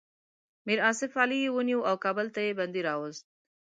میر 0.65 0.79
آصف 0.89 1.11
علي 1.23 1.37
یې 1.45 1.53
ونیو 1.55 1.79
او 1.89 1.95
کابل 2.05 2.27
ته 2.35 2.39
یې 2.45 2.57
بندي 2.59 2.81
راووست. 2.87 3.25